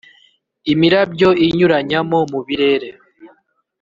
imirabyo 0.73 1.29
inyuranya 1.47 1.99
mo 2.09 2.19
mu 2.31 2.39
birere 2.47 2.89